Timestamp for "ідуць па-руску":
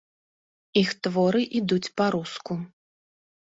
1.61-2.61